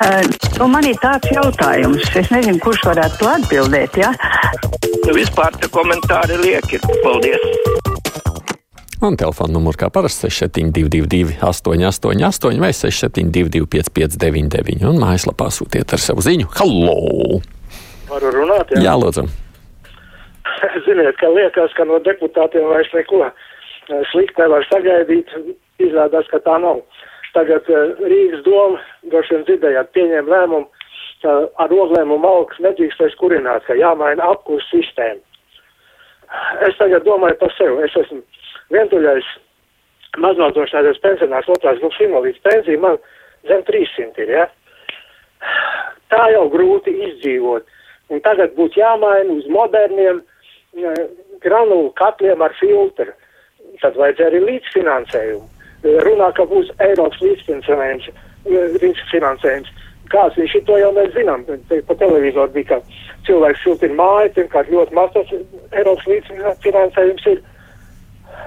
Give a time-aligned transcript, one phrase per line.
[0.00, 0.24] Uh,
[0.56, 3.98] nu, man ir tāds jautājums, es nezinu, kurš varētu to atbildēt.
[4.00, 4.14] Ja?
[5.04, 6.80] Nu, vispār tie komentāri lieki.
[7.04, 7.44] Paldies!
[9.04, 16.24] Un telefona numurs kā parasti 6722, 888, vai 672, 559, un mājaslapā sūtiet ar savu
[16.24, 16.48] ziņu.
[16.56, 17.42] Hallo!
[18.08, 18.72] Varu runāt?
[18.72, 19.26] Jā, jā lūdzu.
[20.88, 25.36] Ziniet, ka liekas, ka no deputātiem vairs neko eh, sliktu nevar sagaidīt.
[25.80, 26.80] Izrādās, ka tā nav.
[27.34, 28.80] Tagad uh, Rīgas doma,
[29.12, 30.68] droši vien dzirdējāt, pieņēma lēmumu,
[31.22, 35.20] ka ar oglēm un malkas nedrīkst vairs kurināt, ka jāmaina apkurs sistēma.
[36.66, 37.84] Es tagad domāju par sevi.
[37.84, 38.22] Es esmu
[38.74, 39.28] vientuļais
[40.22, 42.98] maznodrošinātais pensionārs otrās grupas invalīds pensija, man
[43.50, 44.46] zem 300 ir, ja?
[46.10, 47.66] Tā jau grūti izdzīvot.
[48.10, 50.22] Un tagad būtu jāmaina uz moderniem
[50.78, 50.94] ja,
[51.42, 53.12] granulu katliem ar filtru.
[53.80, 58.10] Tad vajadzēja arī līdzfinansējumu runā, ka būs Eiropas līdzfinansējums.
[58.82, 59.70] līdzfinansējums.
[60.10, 61.44] Kāds viņš to jau mēs zinām.
[61.68, 62.80] Te, pa televizoru bija, ka
[63.28, 65.30] cilvēks siltina māju, pirmkārt ļoti maz tas
[65.70, 67.42] Eiropas līdzfinansējums ir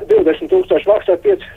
[0.10, 1.48] 20 tūkstoši maksā 5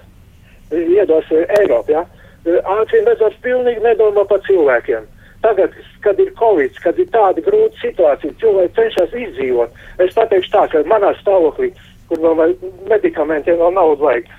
[0.70, 1.96] iedos Eiropu.
[1.96, 2.06] Ja?
[2.46, 5.08] Acīm redzot, pilnīgi nedomā par cilvēkiem.
[5.42, 9.74] Tagad, kad ir covid, kad ir tāda grūta situācija, cilvēki cenšas izdzīvot.
[10.02, 11.72] Es pateikšu tā, ka manā stāvoklī,
[12.08, 12.54] kur vēl
[12.90, 14.30] medikamentiem vēl naudu vajag,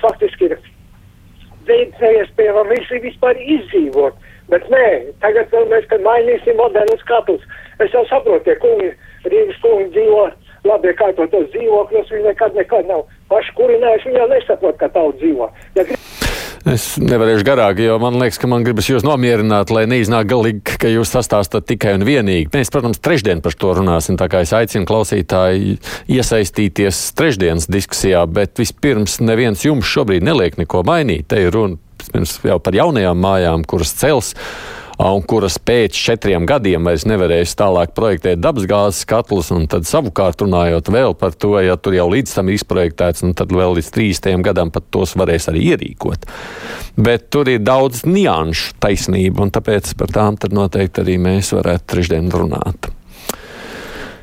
[0.00, 0.58] faktiski ir
[1.68, 4.16] neiespējami visi vispār izdzīvot.
[4.48, 4.84] Bet nē,
[5.20, 7.42] tagad vēl mēs, kad mainīsim modernus kapus,
[7.84, 8.92] es jau saprotu, tie kungi,
[9.28, 10.22] Rīgas kungi dzīvo
[10.68, 15.50] labi iekārtotos dzīvokļos, viņi nekad, nekad nav paši kurinājuši, viņi jau nesaprot, ka tauta dzīvo.
[15.76, 15.84] Ja
[16.68, 20.90] Es nevarēšu garāk, jo man liekas, ka man gribas jūs nomierināt, lai neiznāk galīgi, ka
[20.90, 22.50] jūs sastāstat tikai un vienīgi.
[22.52, 25.78] Mēs, protams, trešdien par to runāsim, tā kā es aicinu klausītāji
[26.12, 31.28] iesaistīties trešdienas diskusijā, bet vispirms neviens jums šobrīd neliek neko mainīt.
[31.30, 31.78] Te ir runa
[32.44, 34.34] jau par jaunajām mājām, kuras cels
[34.98, 40.90] un kuras pēc četriem gadiem vairs nevarēs tālāk projektēt dabasgāzes katlus, un tad savukārt runājot
[40.90, 44.44] vēl par to, ja tur jau līdz tam ir izprojektēts, nu tad vēl līdz 30
[44.46, 46.26] gadam pat tos varēs arī ierīkot.
[46.98, 51.92] Bet tur ir daudz nianšu taisnība, un tāpēc par tām tad noteikti arī mēs varētu
[51.94, 52.90] trešdien runāt.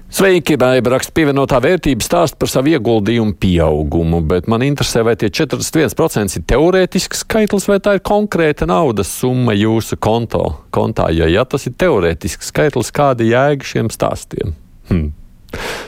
[0.06, 5.32] Sveiki, Baiba raksta pievienotā vērtība stāst par savu ieguldījumu pieaugumu, bet man interesē, vai tie
[5.34, 11.44] 41% ir teorētisks skaitlis vai tā ir konkrēta naudas summa jūsu konto, kontā, jo ja
[11.50, 14.54] tas ir teorētisks skaitlis, kāda jēga šiem stāstiem?
[14.92, 15.10] Hmm.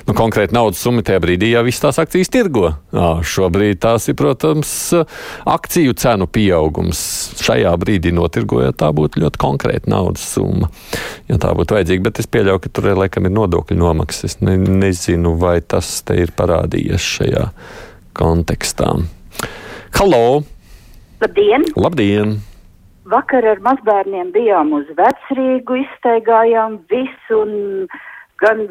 [0.07, 2.71] Nu, konkrēti naudas summa tajā brīdī jau viss tās akcijas tirgo.
[2.95, 4.71] Jā, šobrīd tās ir, protams,
[5.47, 7.01] akciju cenu pieaugums.
[7.43, 10.71] Šajā brīdī notirgojot, tā būtu ļoti konkrēta naudas summa.
[11.27, 14.27] Ja tā būtu vajadzīga, bet es pieļauju, ka tur laikam ir nodokļu nomaksas.
[14.27, 17.47] Es ne, nezinu, vai tas te ir parādījies šajā
[18.17, 18.93] kontekstā.
[19.97, 20.43] Halo!
[21.21, 21.65] Labdien!
[21.75, 22.37] Labdien!
[23.07, 27.53] Vakar ar mazbērniem bijām uz vecrīgu, izstaigājām visu un
[28.41, 28.63] gan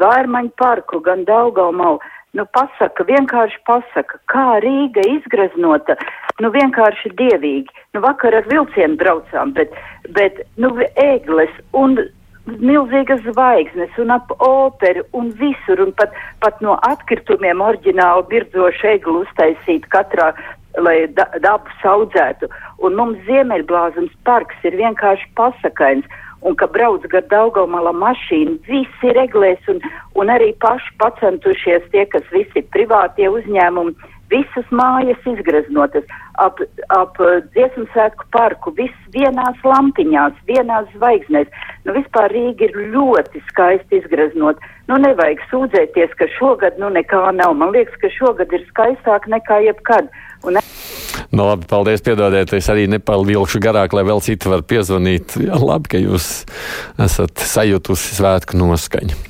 [0.00, 2.00] Vērmaņu parku, gan Daugaumalu.
[2.38, 5.96] Nu, pasaka, vienkārši pasaka, kā Rīga izgraznota,
[6.38, 7.74] nu, vienkārši dievīgi.
[7.96, 9.74] Nu, vakar ar vilcienu braucām, bet,
[10.14, 10.70] bet, nu,
[11.02, 11.98] ēgles un
[12.46, 19.24] milzīgas zvaigznes un ap operu un visur, un pat, pat no atkritumiem oriģināli birdzošu eglu
[19.24, 20.30] uztaisīt katrā,
[20.78, 22.48] lai da, dabu saudzētu.
[22.86, 26.06] Un mums Ziemeļblāzums parks ir vienkārši pasakains
[26.42, 29.82] un ka brauc gar Daugavmala mašīnu, visi reglēs un,
[30.16, 33.96] un arī paši pacentušies tie, kas visi privātie uzņēmumi,
[34.30, 36.06] visas mājas izgreznotas,
[36.38, 36.60] ap,
[36.94, 37.18] ap
[37.54, 41.50] dziesmu svētku parku, viss vienās lampiņās, vienās zvaigznēs.
[41.84, 44.62] Nu, vispār Rīga ir ļoti skaisti izgreznot.
[44.88, 47.56] Nu, nevajag sūdzēties, ka šogad nu nekā nav.
[47.58, 50.10] Man liekas, ka šogad ir skaistāk nekā jebkad.
[50.46, 50.62] Un...
[51.30, 52.50] Nu, labi, paldies, piedodiet.
[52.58, 55.38] Es arī nepalvilkšu garāk, lai vēl citi var piezvanīt.
[55.46, 56.30] Jā, labi, ka jūs
[56.98, 59.26] esat sajutusi svētku noskaņu.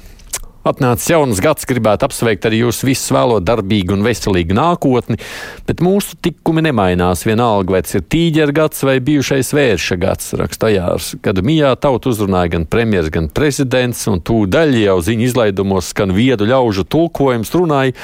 [0.60, 5.16] Atnācis jauns gads, gribētu apsveikt arī jūs visus vēlot darbīgu un veselīgu nākotni,
[5.64, 10.68] bet mūsu tikumi nemainās vienalga, vai tas ir tīģeru gads vai bijušais vērša gads, raksta
[10.74, 11.14] Jārs.
[11.24, 16.48] Kad mijā tautu uzrunāja gan premjers, gan prezidents, un tūdaļ jau ziņu izlaidumos skan viedu
[16.52, 17.96] ļaužu tulkojums runāja,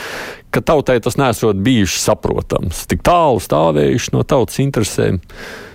[0.56, 5.20] ka tautai tas nesot bijuši saprotams, tik tālu stāvējuši no tautas interesēm.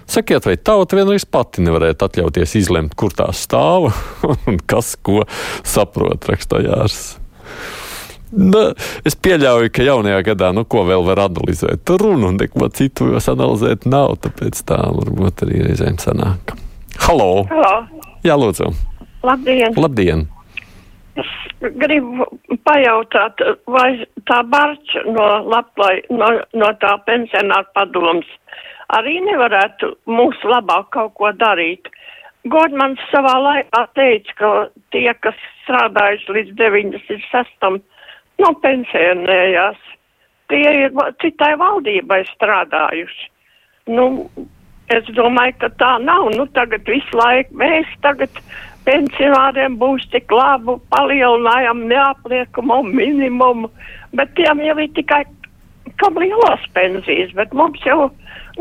[0.10, 3.92] Sakiet, vai tauta vienreiz pati nevarētu atļauties izlemt, kur tā stāv
[4.50, 5.22] un kas ko
[5.62, 6.98] saprot, rakstājās.
[8.31, 8.63] Nu,
[9.06, 13.30] es pieļauju, ka jaunajā gadā, nu, ko vēl var analizēt, runu un neko citu vairs
[13.30, 16.56] analizēt nav, tāpēc tā varbūt arī reizēm sanāk.
[17.06, 17.44] Halo!
[17.51, 17.74] Halo.
[18.25, 18.72] Jā, lūdzu!
[19.28, 19.75] Labdien!
[19.78, 20.30] Labdien!
[21.62, 22.25] Gribu
[22.66, 28.30] pajautāt, vai tā barča no, Laplai, no, no tā pensionāta padoms
[28.96, 31.90] arī nevarētu mūsu labāk kaut ko darīt.
[32.52, 34.52] Godmans savā laikā teica, ka
[34.94, 37.68] tie, kas strādājuši līdz 96.
[38.42, 39.84] nu, pensionējās,
[40.50, 43.30] tie ir citai valdībai strādājuši.
[43.94, 44.07] Nu,
[44.94, 46.31] es domāju, ka tā nav.
[46.34, 48.42] Nu, tagad visu laiku mēs tagad
[48.88, 53.72] pensionāriem būs tik labu, palielinājam neapliekumu minimumu,
[54.18, 55.24] bet tiem jau ir tikai
[56.01, 58.10] kam lielās pensijas, bet mums jau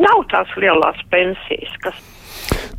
[0.00, 2.00] nav tās lielās pensijas, kas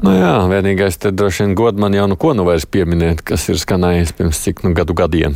[0.01, 3.45] Nu jā, vienīgais te droši vien god man jau nu ko nu vairs pieminēt, kas
[3.53, 5.35] ir skanējis pirms cik nu gadu gadiem.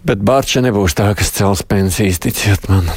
[0.00, 2.88] Bet Bārča nebūs tā, kas cels pensijas, ticiet man.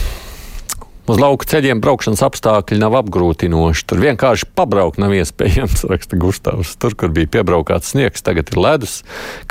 [1.03, 3.83] Uz lauku ceļiem braukšanas apstākļi nav apgrūtinoši.
[3.89, 6.77] Tur vienkārši pabraukt nav iespējams, raksta Gustavs.
[6.79, 9.01] Tur, kur bija piebraukāts sniegs, tagad ir ledus.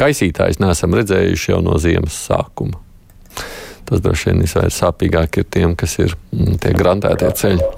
[0.01, 2.81] Kaisītājs neesam redzējuši jau no ziemas sākuma.
[3.85, 7.69] Tas droši vien visvairāk sāpīgāk ir tiem, kas ir mm, tie grantētie ceļi.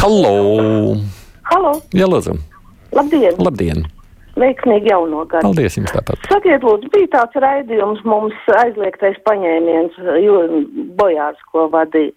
[0.00, 0.34] Hallo!
[1.50, 2.34] Halo, Jā, lūdzu!
[2.96, 3.38] labdien!
[3.38, 3.86] Labdien!
[4.40, 5.44] Veiksmīgi jauno gadu!
[5.46, 6.26] Paldies jums tāpat!
[6.30, 10.42] Sakiet, lūdzu, bija tāds raidījums mums aizliegtais paņēmiens, jo
[10.98, 12.14] bojārs, ko vadīja.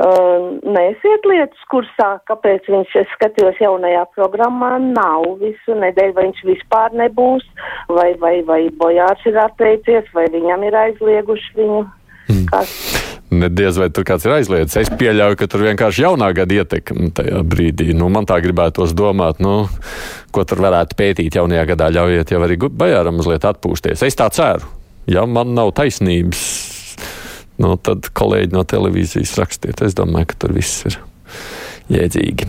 [0.00, 6.40] Uh, Nesiet lietas kursā, kāpēc viņš, es skatījos jaunajā programmā, nav visu nedēļu, vai viņš
[6.48, 7.44] vispār nebūs,
[7.92, 11.82] vai, vai, vai bojārs ir atteicies, vai viņam ir aizlieguši viņu.
[12.30, 12.46] Hmm.
[12.48, 12.72] Kas?
[13.30, 14.78] Nediez vai tur kāds ir aizliedzis.
[14.80, 17.92] Es pieļauju, ka tur vienkārši jaunā gada ietekme tajā brīdī.
[17.94, 19.66] Nu, man tā gribētos domāt, nu,
[20.34, 21.92] ko tur varētu pētīt jaunajā gadā.
[21.94, 24.02] Ļaujiet jau arī Bajāram mazliet atpūsties.
[24.06, 24.66] Es tā ceru.
[25.10, 26.40] Ja man nav taisnības,
[27.60, 29.84] nu, tad kolēģi no televīzijas rakstiet.
[29.84, 30.98] Es domāju, ka tur viss ir
[31.92, 32.48] jēdzīgi.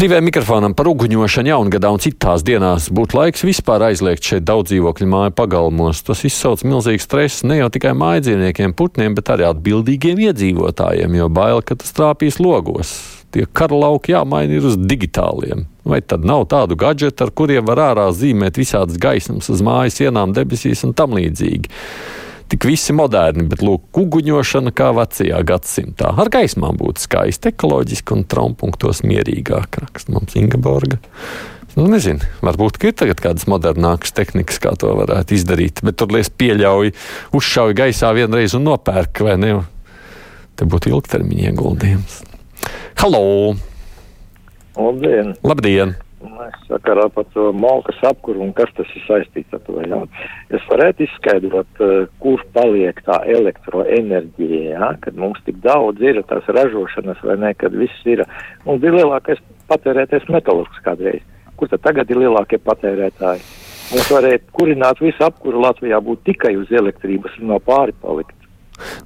[0.00, 5.08] Brīvajam mikrofonam par uguņošanu jaungadā un citās dienās būtu laiks vispār aizliegt šeit daudz dzīvokļu
[5.12, 6.00] māju pagalmos.
[6.06, 11.60] Tas izsauc milzīgu stresu ne jau tikai mājdzīvniekiem, putniem, bet arī atbildīgiem iedzīvotājiem, jo bail,
[11.60, 12.94] ka tas trāpīs logos.
[13.34, 15.66] Tie kara lauki jāmaina ir uz digitāliem.
[15.84, 20.32] Vai tad nav tādu gadžetu, ar kuriem var ārā zīmēt visādas gaismas uz mājas sienām,
[20.32, 21.68] debesīs un tam līdzīgi?
[22.50, 26.10] Tik visi moderni, bet lūk, kuguņošana kā vecajā gadsimtā.
[26.18, 30.98] Ar gaismām būtu skaisti, ekoloģiski un traumpuktos mierīgāk, raksta mums Ingeborga.
[31.76, 36.32] Nu, nezinu, varbūt ir tagad kādas modernākas tehnikas, kā to varētu izdarīt, bet tur lies
[36.42, 36.90] pieļauj,
[37.38, 39.54] uzšauj gaisā vienreiz un nopērk, vai ne?
[40.58, 42.20] Te būtu ilgtermiņa ieguldījums.
[42.98, 43.54] Halo!
[44.74, 45.36] Labdien!
[45.46, 45.94] Labdien!
[46.20, 50.08] Mēs sakarā par to malkas apkuru un kas tas ir saistīts ar to jautājumu.
[50.52, 54.90] Es varētu izskaidrot, uh, kur paliek tā elektroenerģija, ja?
[55.00, 58.26] kad mums tik daudz ir tās ražošanas vai ne, kad viss ir.
[58.66, 59.40] Mums bija lielākais
[59.72, 61.24] patērētais metālisks kādreiz.
[61.56, 63.46] Kur tad tagad ir lielākie patērētāji?
[63.90, 68.39] Mums varēja kurināt visu apkuru Latvijā būt tikai uz elektrības un no pāri palikt.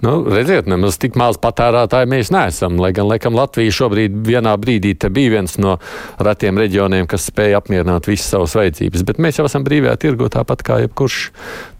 [0.04, 2.78] Nu, redziet, nemaz tik maz patērētāji mēs neesam.
[2.82, 5.76] Lai gan, laikam, Latvija šobrīd vienā brīdī bija viens no
[6.22, 9.04] retiem reģioniem, kas spēja apmierināt visas savas vajadzības.
[9.06, 11.20] Bet mēs jau esam brīvajā tirgu tāpat kā jebkurš.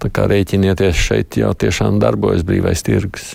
[0.03, 3.35] Tā kā rēķinieties, šeit jau tiešām darbojas brīvais tirgus.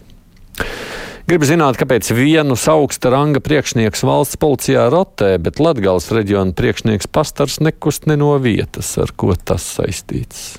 [1.30, 7.60] Gribu zināt, kāpēc vienus augsta ranga priekšnieks valsts policijā rotē, bet Latgales reģiona priekšnieks pastars
[7.62, 10.58] nekust ne no vietas, ar ko tas saistīts.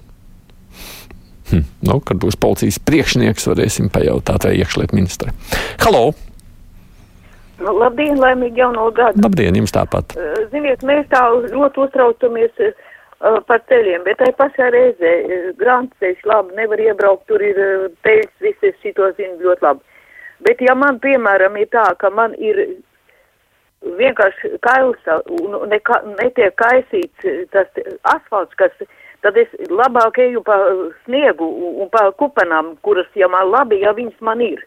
[1.51, 1.67] Hm.
[1.87, 5.33] Nu, kad būs policijas priekšnieks, varēsim pajautāt, vai iekšlietu ministrai.
[5.83, 6.11] Halo!
[7.61, 9.21] Nu, labdien, laimīgi jauno gadu!
[9.25, 10.15] Labdien, jums tāpat!
[10.17, 11.21] Uh, Ziniet, mēs tā
[11.51, 17.43] ļoti uztraucamies uh, par ceļiem, bet tai pašā reizē uh, grāmatceļš labi nevar iebraukt, tur
[17.45, 19.85] ir uh, peļs, visi es šito zinu ļoti labi.
[20.47, 22.63] Bet ja man, piemēram, ir tā, ka man ir
[23.99, 27.69] vienkārši kailsa un neka, netiek kaisīts tas
[28.09, 28.73] asfalts, kas,
[29.25, 30.57] tad es labāk eju pa
[31.05, 31.47] sniegu
[31.83, 34.63] un, pa kupenām, kuras, ja man labi, ja viņas man ir.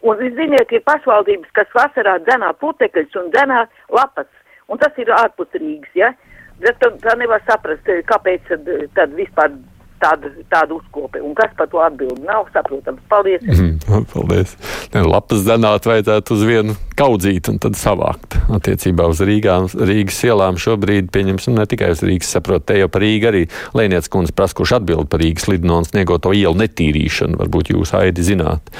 [0.00, 4.28] Un, ziniet, ir pašvaldības, kas vasarā dzenā putekļus un dzenā lapas.
[4.70, 6.12] Un tas ir ārpus Rīgas, ja?
[6.60, 9.52] Bet tā, tā nevar saprast, kāpēc tad, tad vispār
[10.00, 11.20] tāda, tāda uzkope.
[11.24, 12.20] Un kas par to atbild?
[12.26, 13.02] Nav saprotams.
[13.10, 13.44] Paldies!
[13.46, 13.78] Mm,
[14.12, 14.56] paldies!
[14.94, 18.36] Ne, lapas zenāt vajadzētu uz vienu kaudzīt un tad savākt.
[18.52, 23.04] Attiecībā uz Rīgām, Rīgas ielām šobrīd, pieņemsim, ne tikai uz Rīgas, saprot, te jau par
[23.04, 27.40] Rīgu arī Lēniec kundze prasa, kurš atbild par Rīgas lidno un sniegoto ielu netīrīšanu.
[27.40, 28.72] Varbūt jūs aidi zināt.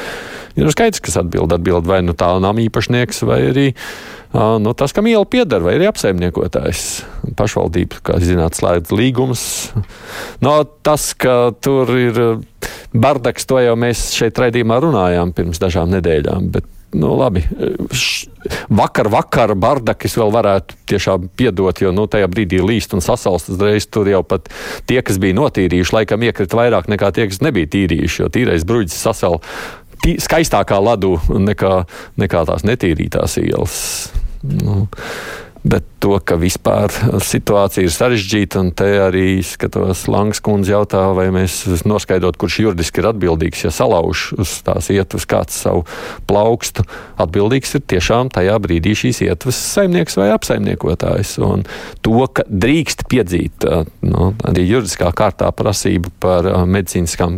[0.59, 3.69] Ir skaidrs, kas atbild, atbild vai nu tā nama īpašnieks vai arī
[4.33, 6.85] nu, tas, kam iela pieder, vai arī apsaimniekotājs.
[7.39, 9.45] Pašvaldība, kā zināt, slēdz līgumus.
[10.45, 12.21] No, tas, ka tur ir
[12.95, 16.47] bardaks, to jau mēs šeit raidījumā runājām pirms dažām nedēļām.
[16.55, 17.43] Bet, nu, labi.
[18.71, 23.91] Vakar, vakar bardakis vēl varētu tiešām piedot, jo nu, tajā brīdī līst un sasalst uzreiz.
[23.91, 24.49] Tur jau pat
[24.91, 29.03] tie, kas bija notīrījuši, laikam iekrita vairāk nekā tie, kas nebija tīrījuši, jo tīrais bruģis
[29.11, 29.43] sasal
[30.01, 31.85] skaistākā ladu nekā,
[32.21, 33.79] nekā tās netīrītās ielas.
[34.43, 34.87] Nu,
[35.61, 36.89] Bet to, ka vispār
[37.21, 43.03] situācija ir sarežģīta, un te arī skatos, Langs kundze jautā, vai mēs noskaidrot, kurš juridiski
[43.03, 45.83] ir atbildīgs, ja salauž uz tās ietves kāds savu
[46.31, 46.87] plaukstu.
[47.21, 51.35] Atbildīgs ir tiešām tajā brīdī šīs ietves saimnieks vai apsaimniekotājs.
[51.45, 51.67] Un
[52.01, 53.67] to, ka drīkst piedzīt
[54.01, 57.37] no, arī juridiskā kārtā prasību par medicīniskām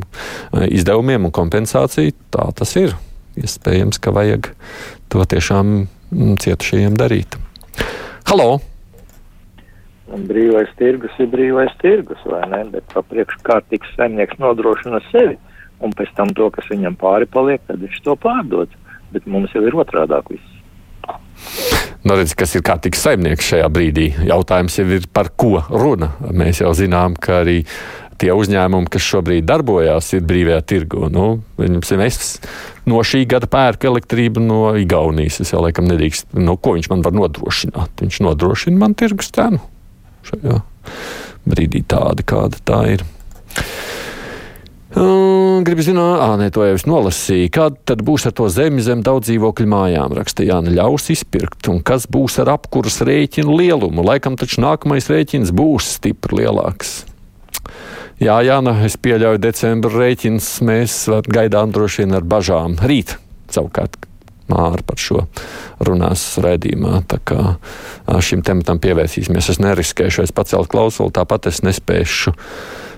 [0.70, 2.94] izdevumiem un kompensāciju, tā tas ir.
[3.42, 4.52] Iespējams, ka vajag
[5.10, 7.38] to tiešām cietušajiem darīt.
[8.28, 8.60] Halo!
[10.12, 12.62] Brīvais tirgus ir brīvais tirgus, vai ne?
[12.74, 15.38] Bet pa priekšu kārtīgs saimnieks nodrošina sevi,
[15.80, 18.72] un pēc tam to, kas viņam pāri paliek, tad viņš to pārdod.
[19.12, 20.52] Bet mums jau ir otrādāk viss.
[22.02, 24.08] Nu, redz, kas ir kārtīgs saimnieks šajā brīdī?
[24.26, 26.10] Jautājums jau ir par ko runa.
[26.34, 27.60] Mēs jau zinām, ka arī
[28.20, 31.08] tie uzņēmumi, kas šobrīd darbojās, ir brīvajā tirgu.
[31.12, 31.26] Nu,
[31.62, 32.28] es
[32.88, 35.40] no šī gada pērku elektrību no Igaunijas.
[35.44, 38.04] Es jau laikam nedrīkst, nu, ko viņš man var nodrošināt.
[38.04, 39.62] Viņš nodrošina man tirgus cenu
[40.28, 40.60] šajā
[41.48, 43.04] brīdī tāda, kāda tā ir.
[44.92, 47.48] Gribu zināt, ah, nē, to jau es nolasīju.
[47.54, 50.12] Kāda tad būs ar to zemi zem daudz dzīvokļu mājām?
[50.18, 51.70] Raksta Jāna, ļaus izpirkt.
[51.72, 54.04] Un kas būs ar apkuras rēķinu lielumu?
[54.04, 57.06] Laikam taču nākamais rēķins būs stipri lielāks.
[58.22, 60.46] Jā, Jāna, es pieļauju decembra rēķins.
[60.62, 60.94] Mēs
[61.26, 62.76] gaidām droši vien ar bažām.
[62.78, 63.16] Rīt
[63.50, 63.96] savukārt
[64.52, 65.24] Māra par šo
[65.82, 67.00] runās raidījumā.
[67.10, 67.56] Tā kā
[68.22, 69.48] šim tematam pievērsīsimies.
[69.50, 72.34] Es neriskēšu, es pacelt klausuli, tāpat es nespēšu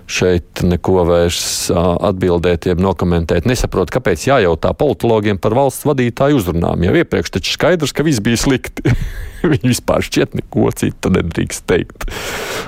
[0.05, 3.47] šeit neko vairs atbildēt, jeb nokomentēt.
[3.49, 6.85] Nesaprotu, kāpēc jājautā politologiem par valsts vadītāju uzrunām.
[6.85, 8.93] Jau iepriekš taču skaidrs, ka viss bija slikti.
[9.55, 12.11] Viņi vispār šķiet neko citu nedrīkst teikt.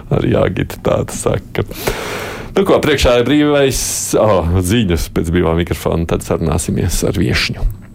[0.08, 1.68] Arī Jāgita tāda saka.
[2.56, 3.80] Nu, ko priekšā ir brīvais
[4.16, 7.86] oh, ziņas pēc brīvā mikrofona, tad sarunāsimies ar viešņu.